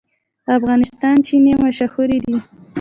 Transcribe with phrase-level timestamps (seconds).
[0.45, 2.37] د افغانستان چپنې مشهورې دي